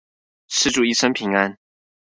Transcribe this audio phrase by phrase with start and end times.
[0.47, 1.55] 施主一生平安